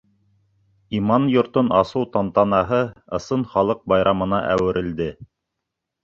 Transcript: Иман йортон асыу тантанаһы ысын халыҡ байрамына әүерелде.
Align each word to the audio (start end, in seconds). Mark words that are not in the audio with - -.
Иман 0.99 1.25
йортон 1.33 1.67
асыу 1.79 2.07
тантанаһы 2.15 2.79
ысын 3.17 3.43
халыҡ 3.51 3.83
байрамына 3.93 4.39
әүерелде. 4.55 5.11